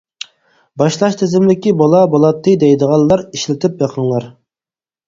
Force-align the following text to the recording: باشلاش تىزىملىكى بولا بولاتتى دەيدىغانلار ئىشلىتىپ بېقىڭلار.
باشلاش 0.81 1.17
تىزىملىكى 1.19 1.75
بولا 1.83 2.01
بولاتتى 2.15 2.57
دەيدىغانلار 2.65 3.25
ئىشلىتىپ 3.31 3.79
بېقىڭلار. 3.85 4.33